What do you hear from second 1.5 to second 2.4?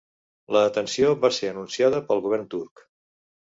anunciada pel